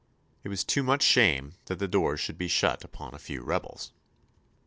[0.43, 3.91] It was too much shame that the doors should be shut upon a few rebels.